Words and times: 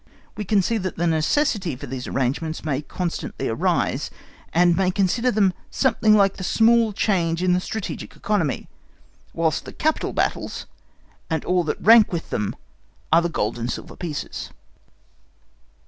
We 0.35 0.45
can 0.45 0.63
see 0.63 0.79
that 0.79 0.95
the 0.97 1.05
necessity 1.05 1.75
for 1.75 1.85
these 1.85 2.07
arrangements 2.07 2.65
may 2.65 2.81
constantly 2.81 3.47
arise, 3.49 4.09
and 4.51 4.75
may 4.75 4.89
consider 4.89 5.29
them 5.29 5.53
something 5.69 6.15
like 6.17 6.37
the 6.37 6.43
small 6.43 6.91
change 6.91 7.43
in 7.43 7.53
the 7.53 7.59
strategic 7.59 8.15
economy, 8.15 8.67
whilst 9.31 9.65
the 9.65 9.71
capital 9.73 10.11
battles, 10.11 10.65
and 11.29 11.45
all 11.45 11.63
that 11.65 11.79
rank 11.79 12.11
with 12.11 12.31
them 12.31 12.55
are 13.13 13.21
the 13.21 13.29
gold 13.29 13.59
and 13.59 13.71
silver 13.71 13.95
pieces. 13.95 14.49